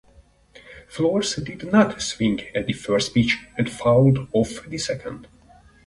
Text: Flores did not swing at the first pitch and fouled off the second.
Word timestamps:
Flores 0.87 1.35
did 1.35 1.71
not 1.71 2.01
swing 2.01 2.39
at 2.55 2.65
the 2.65 2.73
first 2.73 3.13
pitch 3.13 3.37
and 3.55 3.69
fouled 3.71 4.27
off 4.33 4.65
the 4.67 4.79
second. 4.79 5.27